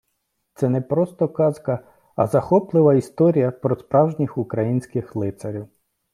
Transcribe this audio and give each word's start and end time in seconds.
Це 0.53 0.69
не 0.69 0.81
просто 0.81 1.29
казка, 1.29 1.79
а 2.15 2.27
захоплива 2.27 2.95
історія 2.95 3.51
про 3.51 3.75
справжніх 3.75 4.37
українських 4.37 5.15
лицарів. 5.15 5.67